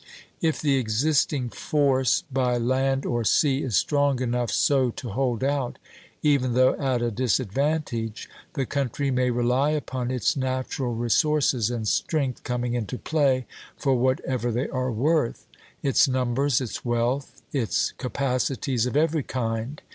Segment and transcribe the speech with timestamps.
[0.41, 5.77] If the existing force by land or sea is strong enough so to hold out,
[6.23, 12.41] even though at a disadvantage, the country may rely upon its natural resources and strength
[12.41, 13.45] coming into play
[13.77, 15.45] for whatever they are worth,
[15.83, 19.83] its numbers, its wealth, its capacities of every kind.